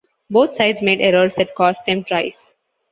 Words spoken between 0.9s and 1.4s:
errors